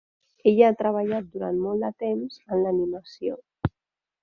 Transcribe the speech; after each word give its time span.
Ella 0.51 0.69
ha 0.69 0.77
treballat 0.79 1.27
durant 1.35 1.59
molt 1.67 1.85
de 1.87 1.93
temps 2.05 2.41
en 2.57 2.63
l'animació. 2.65 3.39